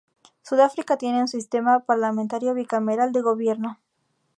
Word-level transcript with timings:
Sudáfrica 0.41 0.97
tiene 0.97 1.19
un 1.21 1.27
sistema 1.27 1.81
parlamentario 1.81 2.55
bicameral 2.55 3.11
de 3.11 3.21
gobierno. 3.21 3.77